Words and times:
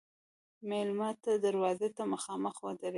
مېلمه 0.69 1.09
ته 1.23 1.31
دروازې 1.45 1.89
ته 1.95 2.03
مخامخ 2.13 2.55
ودریږه. 2.61 2.89